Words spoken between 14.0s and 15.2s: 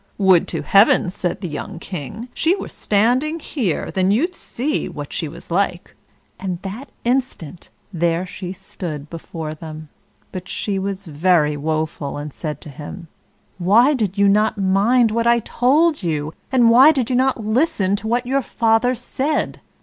you not mind